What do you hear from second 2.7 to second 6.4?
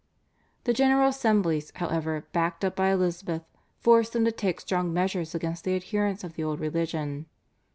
by Elizabeth forced him to take strong measures against the adherents of